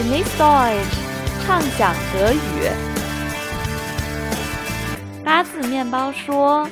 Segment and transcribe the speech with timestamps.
[0.00, 0.96] Genieß Deutsch，
[1.44, 2.38] 畅想德语。
[5.22, 6.66] 八字面包说：“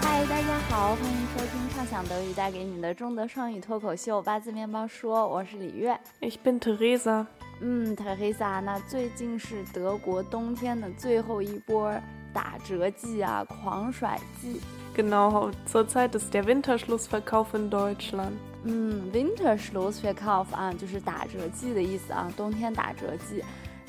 [0.00, 6.00] 嗨，大家好，欢迎收听畅想德语带给你的中德双语脱口秀《八字面包说》，我是李月。
[6.22, 7.26] Ich bin Theresa.
[7.60, 11.92] 嗯，Teresa，那最近是德国冬天的最后一波
[12.32, 14.58] 打折季啊，狂甩季。
[14.96, 18.38] Genau, zurzeit ist der Winterschlussverkauf in Deutschland.
[18.64, 23.42] 嗯，winter slows wake off 啊，就是打折季的意思啊，冬天打折季。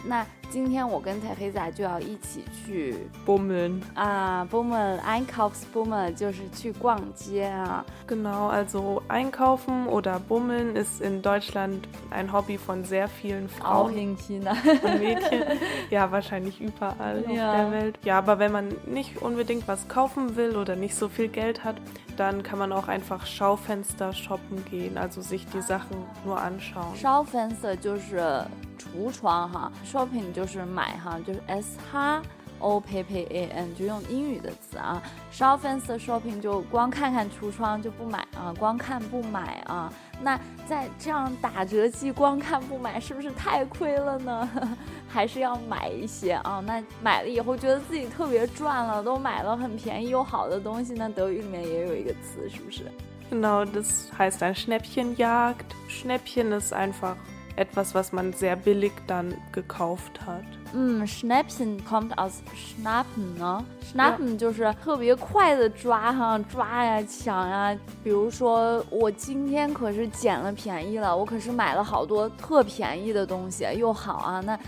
[0.04, 2.94] 那今天我跟 Teresa 就要一起去
[3.26, 3.82] Bummeln.
[3.94, 7.84] 啊，Bummeln Einkaufsbummel 就是去逛街啊。
[8.06, 13.96] Genau, also einkaufen oder bummeln ist in Deutschland ein Hobby von sehr vielen auch Frauen
[13.96, 14.52] in China。
[14.84, 15.42] und Mädchen.
[15.90, 17.50] Ja, wahrscheinlich überall Ja.
[17.50, 17.98] auf der Welt.
[18.04, 21.74] Ja, aber wenn man nicht unbedingt was kaufen will oder nicht so viel Geld hat,
[22.16, 26.94] dann kann man auch einfach Schaufenster shoppen gehen, also sich die Sachen nur anschauen.
[26.94, 28.44] Schaufenster 就是
[28.93, 32.21] 橱窗哈，shopping 就是买哈，就是 S H
[32.59, 35.01] O P P A N，就用英语的词啊。
[35.33, 39.91] shop fancy shopping 就光看看橱窗就不买啊，光看不买啊。
[40.21, 44.47] 那在这样打折季光看不买，是不是太亏了呢？
[45.09, 46.61] 还是要买一些啊？
[46.63, 52.83] 那买了以后觉得自己特别赚了，都买了很便宜又好的东西，那德语里面也有一个词，是不是
[53.31, 55.65] ？Genau, das heißt ein Schnäppchenjagd.
[55.89, 57.15] Schnäppchen ist einfach
[57.56, 60.44] etwas, was man sehr billig dann gekauft hat.
[60.74, 67.74] 嗯，Schnäppchen kommt aus Schnappen 呢，Schnappen 就是特别快的抓哈，抓呀抢呀。
[68.04, 74.40] 比如说我今天可是捡了便宜了，我可是买了好多特便宜的东西，又好啊。
[74.40, 74.58] 那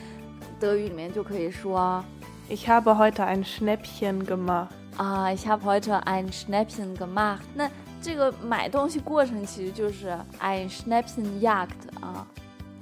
[0.58, 2.02] 德语里面就可以说
[2.48, 4.68] Ich habe heute ein Schnäppchen gemacht.
[4.96, 7.40] 啊，ich habe heute ein Schnäppchen gemacht。
[7.54, 7.68] 那
[8.00, 11.68] 这个买东西过程其实就是 ein Schnäppchenjagd
[12.00, 12.26] 啊。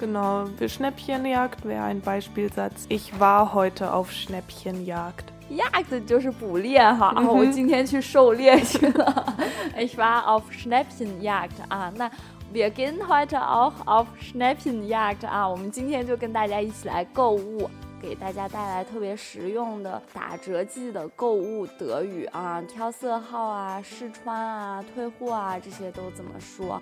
[0.02, 2.88] Genau, für Schnäppchenjagd wäre ein Beispielsatz.
[2.90, 5.32] Ich war heute auf Schnäppchenjagd.
[5.52, 9.38] Jagd 就是捕猎哈，啊我今天去狩猎去了。
[9.78, 12.10] Ich war auf Schnäppchenjagd 啊，那
[12.52, 17.70] wir gehen heute auch auf Schnäppchenjagd 啊，我们今天就跟大家一起来购物，
[18.02, 26.82] 给大家带来特别实用的打折季的购物德语啊，挑色号啊、试穿啊、退货啊，这些都怎么说？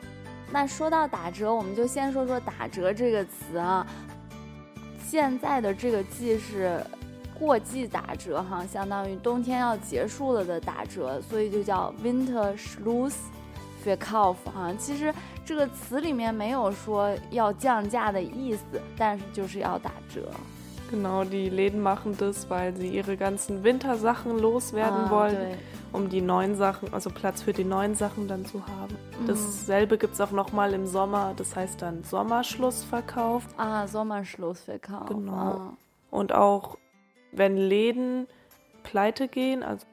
[0.51, 3.85] 那说到打折，我们就先说说打折这个词啊。
[5.05, 6.79] 现在的这个季是
[7.37, 14.73] 过季打折哈，相当于冬天要结束了的打折，所以就叫 Winter Schlussverkauf 哈。
[14.77, 15.13] 其实
[15.45, 18.63] 这个词里面没有说要降价的意思，
[18.97, 20.29] 但是就是要打折。
[20.91, 25.55] Genau, die Läden machen das, weil sie ihre ganzen Wintersachen loswerden 啊 wollen, 对，
[25.92, 28.97] um die neuen Sachen, also Platz für die neuen Sachen dann zu haben.
[29.20, 29.26] Mhm.
[29.28, 33.44] Dasselbe gibt es auch nochmal im Sommer, das heißt dann Sommerschlussverkauf.
[33.56, 35.06] 啊，Sommer Schlussverkauf。
[35.09, 35.76] Genau 啊
[36.10, 36.76] Und auch
[37.32, 38.26] wenn Läden
[38.82, 39.87] pleite gehen, also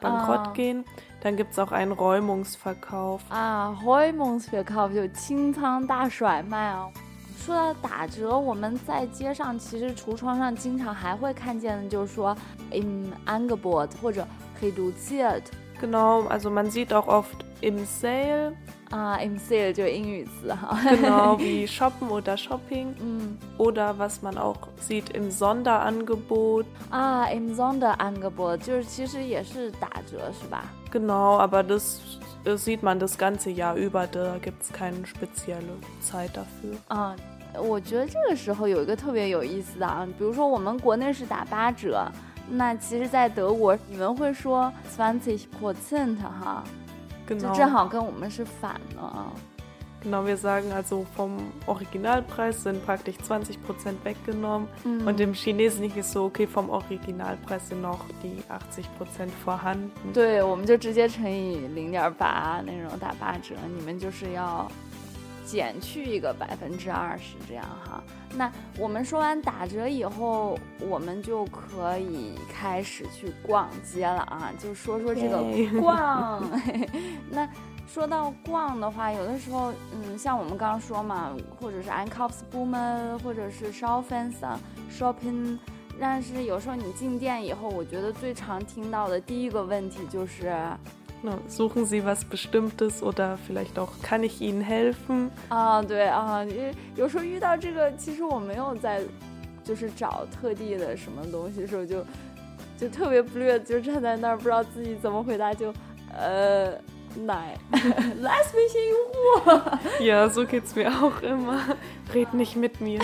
[0.00, 0.52] bankrott Ah.
[0.52, 0.84] gehen,
[1.22, 3.22] dann gibt es auch einen Räumungsverkauf.
[3.30, 6.90] 啊，Räumungsverkauf 就清仓大甩卖啊。
[7.38, 12.36] 说到打折，我们在街上其实橱窗上经常还会看见的，就是说
[12.72, 14.26] im Angebot 或者
[14.60, 18.54] reduziert Genau, also man sieht auch oft im Sale,
[18.90, 20.78] 啊，im sale 就是英语词哈。
[20.88, 22.94] genau wie shoppen oder Shopping.
[22.98, 26.64] 嗯 Oder was man auch sieht im Sonderangebot.
[26.88, 30.64] 啊，im Sonderangebot 就是其实也是打折是吧？
[30.90, 32.00] Genau, aber das,
[32.42, 36.78] das sieht man das ganze Jahr über, da gibt es keine spezielle Zeit dafür.
[36.88, 37.14] 啊，
[37.60, 42.10] 我觉得这个时候有一个特别有意思的啊，比如说我们国内是打八折，
[42.49, 46.63] 那其实，在德国你们会说 twenty percent 哈，
[47.27, 49.31] 就正好跟我们是反的啊。
[50.03, 51.37] Genau, wir sagen also vom
[51.67, 53.53] Originalpreis sind praktisch 20%
[54.03, 54.65] weggenommen.
[54.83, 59.91] 嗯 Und im Chinesischen ist so, okay, vom Originalpreis sind noch die 80% vorhanden.
[60.11, 64.67] 对，我们就直接乘以零点八那种打八折，你们就是要
[65.51, 68.01] 减去一个百分之二十这样哈。
[68.33, 76.41] 那我们说完打折以后，我们就可以开始去逛街了啊，就说说这个耶逛。
[77.29, 77.45] 那
[77.85, 84.55] 说到逛的话，有的时候，嗯，像我们刚刚说嘛，或者是 Einkaufsbummel，或者是 Schaufenster
[84.89, 85.59] shopping。
[85.99, 90.55] 但是有时候你进店以后，我觉得最常听到的第一个问题就是
[91.47, 95.29] Suchen Sie was Bestimmtes oder vielleicht auch, kann ich Ihnen helfen?
[95.49, 99.01] 啊，对啊，因为有时候遇到这个，其实我没有在，
[99.63, 102.03] 就是找特地的什么东西的时候就，
[102.77, 105.71] 就特别不略，就站在那儿不知道自己怎么回答，就
[106.11, 106.71] 呃，
[107.25, 107.55] 奶
[108.19, 109.79] ，Lass mich in Ruhe。
[109.99, 111.75] Ja, so geht's mir auch immer.
[112.13, 112.99] Red nicht mit mir.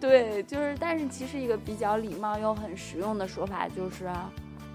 [0.00, 4.08] 对，就是，但是其实一个比较礼貌又很实用的说法就是，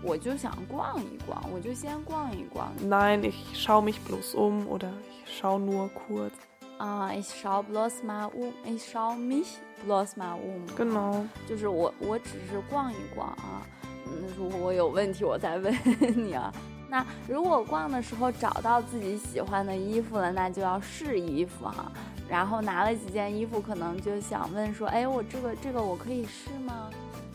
[0.05, 2.71] 我就想逛一逛，我就先逛一逛。
[2.87, 4.89] Nein, ich schau mich bloß um oder
[5.25, 6.33] ich schau nur kurz.
[6.77, 10.67] 啊、ich schau bloß mal um, ich schau mich bloß mal um。
[10.77, 11.25] Genau.
[11.47, 13.65] 就是我我只是逛一逛啊，
[14.05, 15.73] 嗯，如果我有问题我再问
[16.15, 16.53] 你啊。
[16.87, 21.91] 那如果逛的时候找到自己喜欢的衣服了，那就要试衣服哈、
[22.29, 26.84] 然后拿了几件衣服，可能就想问说，哎，我这个这个我可以试吗？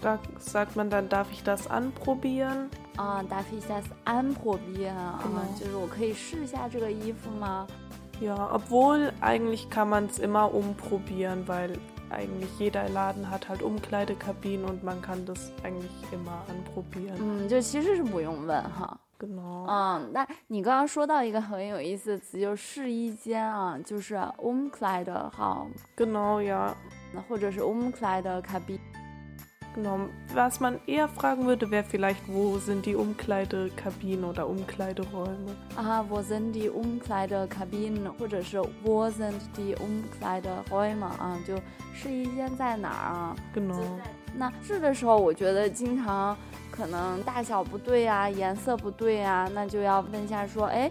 [0.01, 2.69] Da sagt man dann, darf ich das anprobieren?
[2.97, 7.67] 啊，darf ich das anprobieren 啊 Genau 就是我可以试一下这个衣服吗？
[8.21, 11.77] Ja, obwohl eigentlich kann man es immer umprobieren, weil
[12.09, 17.17] eigentlich jeder Laden hat halt Umkleidekabinen und man kann das eigentlich immer anprobieren.
[17.19, 18.97] 嗯，就其实是不用问哈。
[19.17, 19.65] Genau.
[19.67, 26.73] 嗯，那你刚刚说到一个很有意思的词，就是试衣间啊，就是 Umkleideraum， Genau, ja.
[27.13, 28.79] 那或者是 Umkleidekabine。
[29.75, 30.07] Genau.
[30.33, 35.53] Was man eher fragen würde, wäre vielleicht, wo sind die Umkleidekabinen oder Umkleideräume?
[35.75, 41.55] 啊，wo sind die Umkleidekabinen，或者是 wo sind die Umkleideräume 啊，就
[41.93, 43.35] 试衣间在哪儿啊？
[43.53, 43.81] Genau.
[44.33, 46.37] 那试的时候，我觉得经常
[46.71, 50.89] 可能大小不对啊，颜色不对啊，那就要问一下说，哎，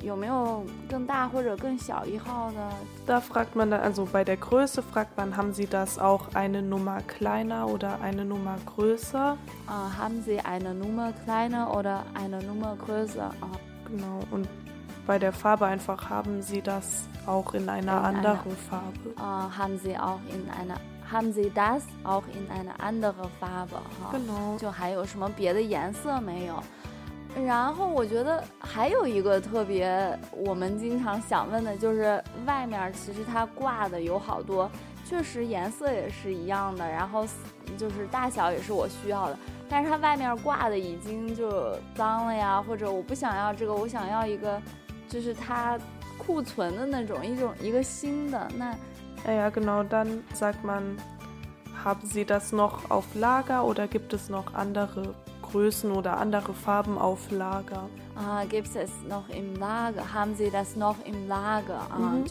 [0.00, 2.70] 有没有更大或者更小一号的？
[3.06, 6.62] Da fragt man dann, also bei der Größe fragt man, haben Sie das auch eine
[6.62, 9.36] Nummer kleiner oder eine Nummer größer?
[9.66, 13.50] 啊，haben Sie eine Nummer kleiner oder eine Nummer größer 啊？
[13.88, 14.20] Genau.
[14.30, 14.48] Und
[15.06, 19.14] bei der Farbe einfach, haben Sie das auch in einer In einer- anderen Farbe?
[19.20, 20.76] 啊，haben Sie auch in einer
[21.08, 24.10] haben Sie das auch in eine andere Farbe 哈？
[24.12, 24.58] Genau.
[24.58, 26.60] 就还有什么别的颜色没有？
[27.45, 34.69] 然后我觉得还有一个特别我们经常想问的，就是外面其实它挂的有好多，
[35.05, 37.25] 确实颜色也是一样的，然后
[37.77, 39.37] 就是大小也是我需要的，
[39.69, 44.61] 但是它外面挂的已经就脏了呀，或者我不想要这个，我想要一个
[45.07, 45.79] 就是它
[46.17, 48.75] 库存的那种一种一个新的，那
[49.25, 50.97] ，ja genau dann sagt man,
[51.83, 55.15] haben Sie das noch auf Lager oder gibt es noch andere
[55.51, 57.89] Größen oder andere Farben auf Lager?
[58.15, 60.13] Ah, gibt es es noch im Lager?
[60.13, 61.81] Haben Sie das noch im Lager?
[61.91, 62.25] Ah, mhm.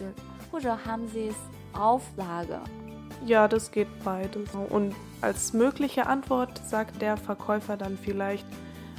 [0.53, 1.37] Oder haben Sie es
[1.79, 2.63] auf Lager?
[3.27, 4.49] Ja, das geht beides.
[4.71, 8.47] Und als mögliche Antwort sagt der Verkäufer dann vielleicht,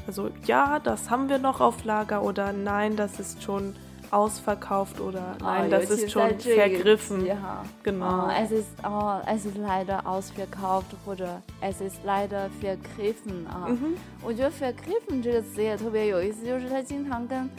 [0.05, 3.75] also ja, das haben wir noch auf Lager oder nein, das ist schon
[4.11, 6.63] ausverkauft oder 啊，nein, 尤 das 其 ist 在 schon 这个
[6.97, 7.23] vergriffen.
[7.23, 8.03] 期哈，Genau.
[8.03, 13.67] 哦，es ist 哦，es ist leider ausverkauft 或者 es ist leider vergriffen 啊。
[13.69, 13.95] Mhm.
[14.23, 17.49] 我觉得 vergriffen 这个词也特别有意思，就是它经常跟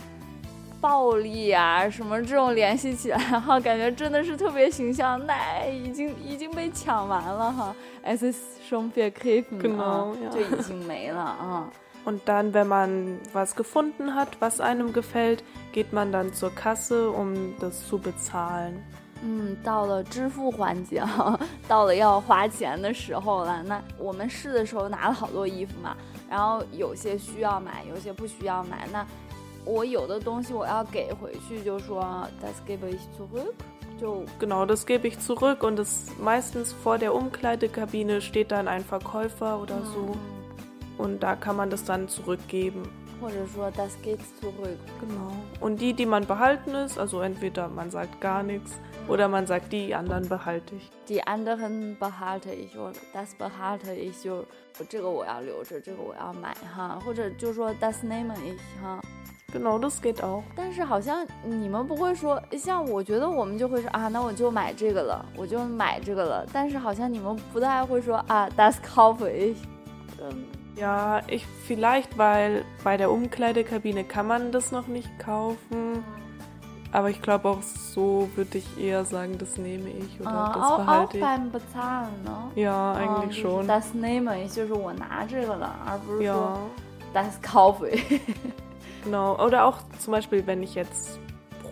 [0.81, 5.25] 暴力啊什么这种联系起来哈，感觉真的是特别形象。
[5.27, 7.75] 那已经已经被抢完了哈
[8.05, 11.71] ，es ist schon vergriffen 啊就已经没了啊。
[12.06, 17.56] Und dann, wenn man was gefunden hat, was einem gefällt, geht man dann zur Kasse, um
[17.60, 18.82] das zu bezahlen.
[19.24, 23.64] 嗯，到了支付环节哈，到了要花钱的时候了。
[23.64, 25.98] 那我们试的时候拿了好多衣服嘛，
[26.30, 28.88] 然后有些需要买，有些不需要买。
[28.94, 29.06] 那
[29.66, 33.56] 我有的东西我要给回去，就说 das gebe ich zurück，
[34.00, 39.60] 就 Genau, das gebe ich zurück und das meistens vor der Umkleidekabine steht dann ein Verkäufer
[39.60, 40.38] oder so 嗯
[40.98, 42.84] und da kann man das dann zurückgeben.
[43.20, 44.78] 或者说 das geht zurück。
[45.02, 45.32] Genau.
[45.60, 49.74] Und die, die man behalten ist, also entweder man sagt gar nichts oder man sagt,
[49.74, 50.92] die anderen behalte ich.
[51.10, 54.46] Die anderen behalte ich，或 das behalte ich，就
[54.88, 59.02] 这个我要留着，这个我要买哈，或者就说 das nehme ich 哈。
[59.52, 60.44] Genau, das geht auch.
[60.56, 66.46] 但是好像你们不会说，像我觉得我们就会说啊，那我就买这个了，我就买这个了。
[66.54, 69.56] 但是好像你们不太会说啊，das kaufe ich。
[70.22, 76.04] 嗯 Ja, ich vielleicht, weil bei der Umkleidekabine kann man das noch nicht kaufen.
[76.94, 80.64] Aber ich glaube auch so würde ich eher sagen, das nehme ich oder 啊 das
[80.64, 81.24] ，auch auch behalte ich.
[81.24, 82.52] beim bezahlen 呢？
[82.56, 83.68] Ja, 嗯 eigentlich 就是 schon.
[83.68, 86.58] Das nehme ich，就是我拿这个了，而不是 Ja, 说
[87.14, 88.22] das kaufe ich。
[89.04, 89.36] genau.
[89.44, 91.20] Oder auch zum Beispiel, wenn ich jetzt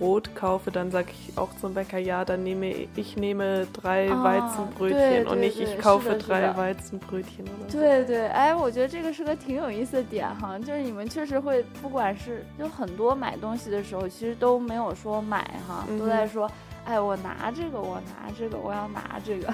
[0.01, 4.11] Brot kaufe, dann sage ich auch zum Bäcker, ja, dann nehme ich, ich nehme drei
[4.11, 6.57] Ah, Weizenbrötchen 对，und 对，nicht，ich kaufe 的，是 drei。
[6.57, 7.79] Weizenbrötchen oder so.
[7.79, 16.51] 对对，哎，我觉得这个是个挺有意思的点哈，就是你们确实会，不管是就很多买东西的时候，其实都没有说买哈，都在说，
[16.87, 19.53] 哎，我拿这个，我拿这个，我要拿这个.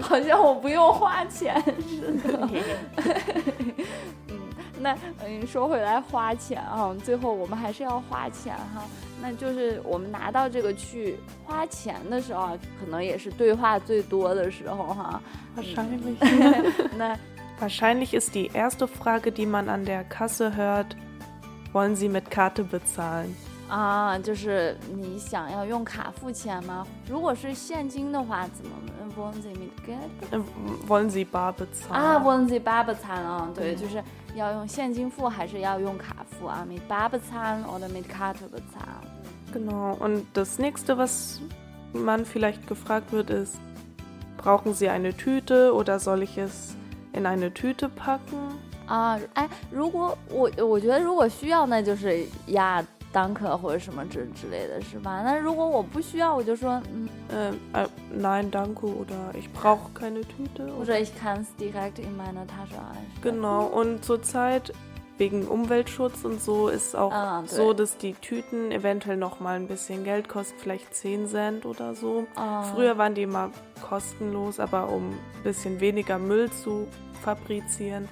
[0.00, 2.48] 好像我不用花钱似的。
[4.78, 8.82] 嗯，那嗯，说回来花钱啊，最后我们还是要花钱哈。
[9.20, 15.20] 那就是我们拿到这个去花钱的时候，可能也是对话最多的时候哈。
[15.56, 16.16] Wahrscheinlich.
[16.96, 17.16] 那
[17.60, 20.94] Wahrscheinlich ist die erste Frage, die man an der Kasse hört,
[21.72, 23.34] wollen Sie mit Karte bezahlen?
[23.68, 26.86] 啊，就是你想要用卡付钱吗？
[27.08, 28.70] 如果是现金的话，怎么
[29.16, 30.40] ？Wollen Sie mit Geld？Äh,
[30.86, 31.92] wollen Sie bar bezahlen?
[31.92, 33.24] 啊，Wollen Sie bar bezahlen？
[33.24, 34.02] 啊，对，嗯就是
[34.35, 36.65] 要用现金付还是要用卡付啊？
[36.67, 39.07] Mit bar bezahlen oder mit Karte bezahlen？
[39.53, 39.95] Genau.
[39.99, 41.39] Und das nächste, was
[41.93, 43.57] man vielleicht gefragt wird, ist,
[44.37, 46.75] brauchen Sie eine Tüte oder soll ich es
[47.13, 48.57] in eine Tüte packen?
[48.87, 52.83] 啊，哎，如果我我觉得如果需要，那就是呀。
[53.13, 55.21] Danke 或者什么之之类的是吧？
[55.23, 60.67] 那如果我不需要，我就说嗯， Ähm, äh, nein, danke oder ich brauche keine Tüte.
[60.77, 63.21] 或者 ich kann es direkt in meine Tasche einstecken。
[63.21, 63.65] Genau.
[63.67, 64.73] Und zurzeit
[65.19, 69.67] wegen Umweltschutz und so ist auch Ah, so,对 dass die Tüten eventuell noch mal ein
[69.67, 72.25] bisschen Geld kosten, vielleicht 10 Cent oder so.
[72.35, 73.51] 啊， Früher waren die immer
[73.87, 76.87] kostenlos, aber um ein bisschen weniger Müll zu
[77.21, 78.09] fabrizieren,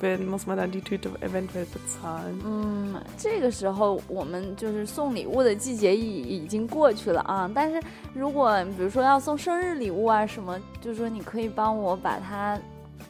[0.00, 2.40] ben muss man dann die Tüte eventuell bezahlen.
[2.44, 7.50] 嗯，这个时候我们就是送礼物的季节已已经过去了啊。
[7.54, 7.80] 但是
[8.14, 12.58] 如果比如说要送生日礼物啊什么，就是说你可以帮我把它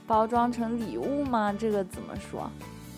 [0.07, 1.55] 包装成礼物吗？
[1.57, 2.51] 这个怎么说？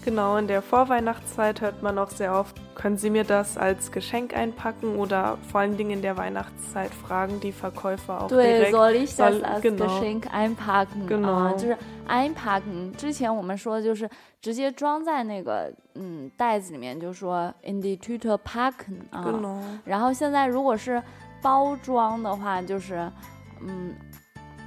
[0.06, 4.34] Genau, in der Vorweihnachtszeit hört man auch sehr oft, können Sie mir das als Geschenk
[4.34, 8.72] einpacken oder vor allen Dingen in der Weihnachtszeit fragen die Verkäufer auch 对 direkt.
[8.72, 9.84] soll ich das soll- als genau.
[9.84, 11.08] Geschenk einpacken？
[11.08, 11.78] Genau 啊，就是
[12.08, 12.94] einpacken。
[12.96, 14.10] 之前我们说的就是
[14.42, 19.26] 直接装在那个嗯袋子里面，就说 in die Tüte packen 啊。
[19.26, 19.58] Genau.
[19.84, 21.04] 然后现在如果是
[21.42, 23.12] 包装的话，就是
[23.60, 23.94] 嗯，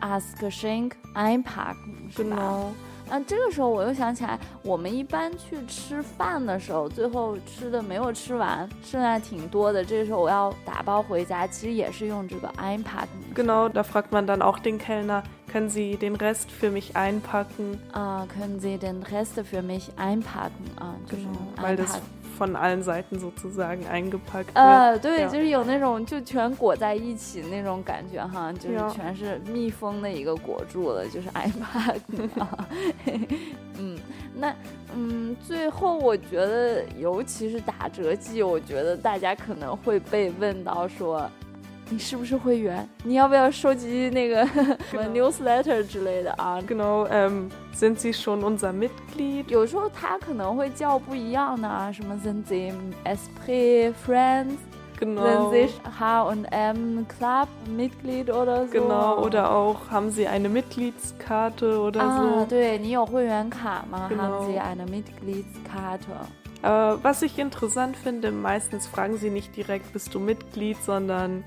[0.02, 2.36] as Geschenk einpacken 是吧？
[2.36, 2.64] Genau.
[3.09, 13.33] 啊，这个时候我又想起来，我们一般去吃饭的时候，最后吃的没有吃完，剩下挺多的，这个时候我要打包回家，其实也是用这个 einpacken。
[13.35, 17.77] Genau, da fragt man dann auch den Kellner, können Sie den Rest für mich einpacken?
[17.91, 22.24] 啊、können Sie den Rest für mich einpacken 啊，就是 Genau, weil das einpacken。
[22.37, 24.55] Von allen Seiten sozusagen eingepackt wird.
[24.55, 32.67] 呃，对.就是有那种就全裹在一起那种感觉哈，就是呀全是密封的一个裹住了，就是 iPad 啊。
[33.79, 33.97] 嗯，
[34.35, 34.53] 那
[34.95, 41.29] 嗯，最后我觉得，尤其是打折季，我觉得大家可能会被问到说。
[41.92, 42.88] 你是不是会员？
[43.02, 46.60] 你要不要收集那个什 么 newsletter 之类的啊？
[46.66, 49.44] Genau, ähm, sind Sie schon unser Mitglied?
[49.48, 52.72] 有时候他可能会叫不一样的啊，什么 sind Sie
[53.04, 54.58] Esprit Friends，
[55.00, 55.50] Genau.
[55.50, 55.68] Sind Sie
[55.98, 58.72] H&M Club Mitglied oder so？
[58.72, 62.46] Genau, oder auch, haben Sie eine Mitgliedskarte oder 啊， so?
[62.46, 64.22] 对你有会员卡吗 Genau.
[64.22, 66.06] Haben Sie eine Mitgliedskarte？
[66.62, 66.68] Äh,
[67.02, 71.42] was ich interessant finde, meistens fragen Sie nicht direkt, bist du Mitglied, sondern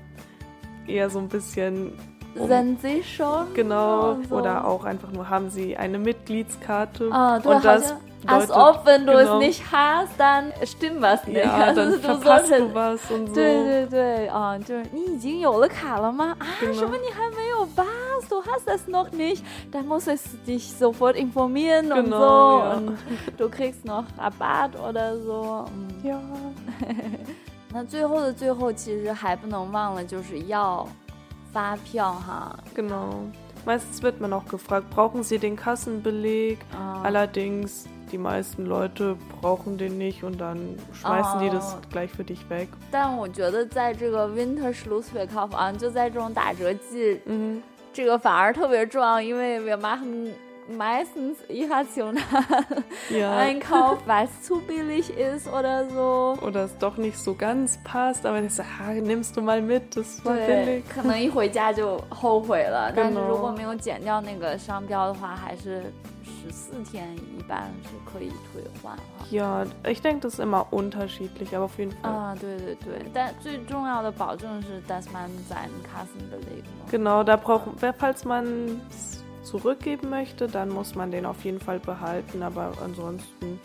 [0.88, 1.92] eher so ein bisschen,
[2.36, 3.54] um, Sind Sie schon？
[3.54, 7.10] genau, 哦 so oder auch einfach nur, haben Sie eine Mitgliedskarte?
[7.12, 9.38] 啊，对， Und 好 das 像 als bedeutet- ob wenn du es genau.
[9.38, 11.36] nicht hast, dann stimmt was nicht。
[11.44, 13.34] Ja, 就 dann 是 du verpasst solltest du was und so.
[13.34, 16.34] 对对对，啊，就是你已经有了卡了吗？
[16.40, 16.72] 啊， Genau.
[16.74, 17.68] 什么你还没有？
[17.76, 18.28] Was?
[18.30, 19.44] Du hast es noch nicht?
[19.70, 22.72] Dann muss es dich sofort informieren und Genau, so ja.
[22.78, 22.98] und
[23.36, 25.66] du kriegst noch Rabatt oder so.
[25.68, 26.18] 嗯 Ja.
[27.71, 30.87] 那最后的最后，其实还不能忘了，就是要
[31.51, 32.57] 发票哈。
[32.75, 33.09] Genau.
[33.65, 36.57] Meistens wird man auch gefragt, brauchen Sie den Kassenbeleg?
[36.73, 41.81] 啊、Allerdings, die meisten Leute brauchen den nicht und dann schmeißen die das Oh.
[41.91, 42.69] gleich für dich weg.
[42.89, 47.61] 但我觉得在这个 Winter Schlussverkauf 啊，就在这种打折季，Mhm.
[47.91, 50.31] 这个反而特别重要，因为 wir machen
[50.68, 52.22] meistens irrational
[53.10, 53.36] Ja.
[53.36, 56.38] Einkauf, weil es zu billig ist oder so。
[56.40, 60.24] Oder es doch nicht so ganz passt, aber das ah, nimmst du mal mit, das
[60.24, 62.90] war 对 billig.，可能一回家就后悔了。
[62.96, 65.92] 但是 Genau 如果没有剪掉那个商标的话，还是
[66.24, 69.26] 十四天一般是可以退换哈。
[69.30, 72.10] Ja, ich denke, das ist immer unterschiedlich, aber auf jeden Fall.
[72.10, 79.17] 啊，对对对，但最重要的保证是 dass man seinen Kassenbeleg noch Genau, da brauchen, wer- falls man es
[79.48, 83.60] zurückgeben möchte, dann muss man den auf jeden Fall behalten, aber ansonsten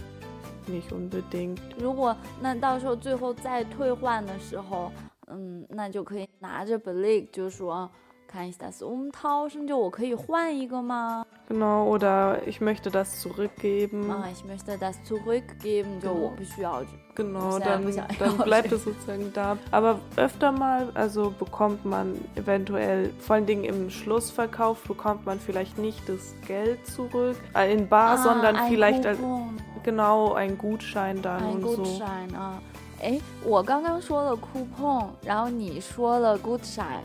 [0.67, 1.59] nicht unbedingt.
[1.79, 4.91] 如果那到时候最后再退换的时候，
[5.27, 7.89] 嗯，那就可以拿着 beleg 就说
[8.31, 9.67] kann ich das umtauschen？
[9.67, 11.25] 就我可以换一个吗？
[11.47, 14.11] Genau, oder ich möchte das zurückgeben.
[14.11, 16.83] 啊，ich möchte das zurückgeben，就我不需要。
[17.15, 18.43] Genau, Muss ja- dann, muss ja dann aussehen.
[18.45, 19.57] bleibt es sozusagen da.
[19.71, 25.79] Aber öfter mal, also bekommt man eventuell, vor allen Dingen im Schlussverkauf, bekommt man vielleicht
[25.79, 31.19] nicht das Geld zurück äh, in bar, sondern ein vielleicht als, Coupon, genau ein Gutschein
[31.21, 31.83] dann ein und so.
[31.83, 32.61] Gutschein 啊。
[33.01, 37.01] 哎，我刚刚说了 coupon，然后你说了 good shine。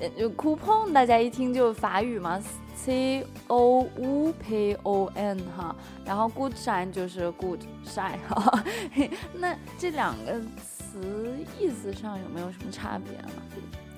[0.00, 2.38] 呃，coupon 大家一听就法语嘛
[2.74, 8.64] ，c o u p o n 哈，然后 good shine 就是 good shine 哈。
[9.34, 13.42] 那这两个词意思上有没有什么差别呢？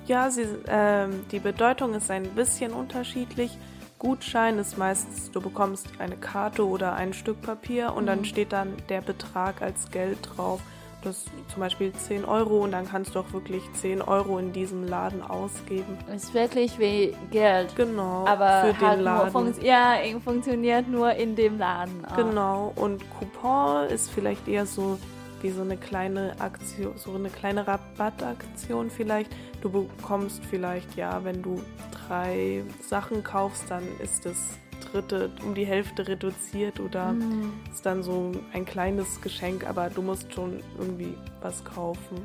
[0.07, 3.51] Ja, sie, äh, die Bedeutung ist ein bisschen unterschiedlich.
[3.99, 8.07] Gutschein ist meistens, du bekommst eine Karte oder ein Stück Papier und mhm.
[8.07, 10.59] dann steht dann der Betrag als Geld drauf.
[11.06, 14.86] Das zum Beispiel 10 Euro und dann kannst du auch wirklich 10 Euro in diesem
[14.88, 15.96] Laden ausgeben.
[16.12, 17.76] Ist wirklich wie Geld.
[17.76, 18.26] Genau.
[18.26, 19.54] Aber für halt den Laden.
[19.62, 19.94] Ja,
[20.24, 22.04] funktioniert nur in dem Laden.
[22.04, 22.16] Auch.
[22.16, 22.72] Genau.
[22.74, 24.98] Und Coupon ist vielleicht eher so
[25.42, 29.30] wie so eine kleine Aktion, so eine kleine Rabattaktion vielleicht.
[29.60, 31.62] Du bekommst vielleicht, ja, wenn du
[32.08, 34.58] drei Sachen kaufst, dann ist das
[34.92, 37.52] dritte um die Hälfte reduziert oder mm.
[37.72, 42.24] ist dann so ein kleines Geschenk, aber du musst schon irgendwie was kaufen.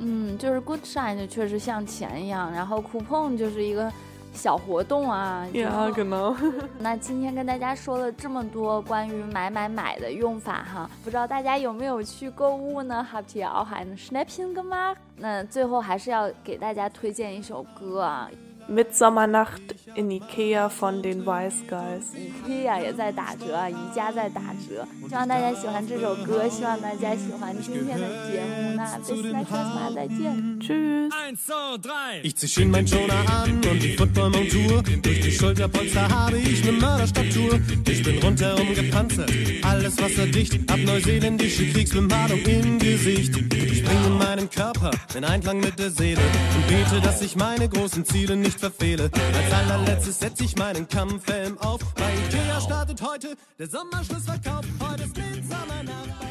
[0.00, 3.92] 嗯，就是 Good Shine 确实像钱一样，然后 Coupon 就是一个
[4.32, 5.44] 小活动啊。
[5.52, 6.36] Ja, genau.
[6.78, 14.98] 那今天跟大家说了这么多关于买买买的用法哈，不知道大家有没有去购物呢？Habt ihr auch ein Schnäppchen gemacht？
[15.16, 18.30] 那最后还是要给大家推荐一首歌啊。
[18.67, 19.61] Mitsommernacht
[19.93, 22.13] in Ikea von den Wise Guys.
[22.15, 24.87] Ikea 也在打折啊，宜家在打折。
[25.09, 28.73] 希望大家喜欢这首歌，希望大家喜欢今天的节目。
[28.77, 34.81] 那 bis nächstes Mal 再见，Tschüss。Ich zieh schön mein Schoner an und die Footballmontur.
[35.01, 37.59] Durch die Schulterpolster habe ich ne Mörderstatur.
[37.85, 39.29] Ich bin rundherum gepanzert,
[39.63, 40.71] alles wasserdicht.
[40.71, 43.35] Hab neuseeländische Kriegsbemalung im Gesicht.
[43.53, 46.21] Ich bringe meinen Körper in Einklang mit der Seele
[46.55, 49.10] und bete, dass ich meine großen Ziele nicht nicht verfehle.
[49.12, 51.80] Als allerletztes setze ich meinen Kampfhelm auf.
[51.94, 54.64] Bei Ikea startet heute der Sommerschlussverkauf.
[54.80, 56.27] Heute ist Midsommernacht.